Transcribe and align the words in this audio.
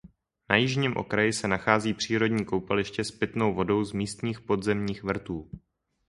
Na 0.49 0.55
jižním 0.55 0.97
okraji 0.97 1.33
se 1.33 1.47
nachází 1.47 1.93
přírodní 1.93 2.45
koupaliště 2.45 3.03
s 3.03 3.11
pitnou 3.11 3.53
vodou 3.55 3.83
z 3.83 3.93
místních 3.93 4.41
podzemních 4.41 5.03
vrtů. 5.03 5.49